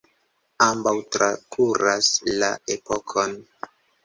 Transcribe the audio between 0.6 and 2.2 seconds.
Ambaŭ trakuras